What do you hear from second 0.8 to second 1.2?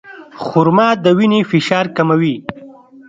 د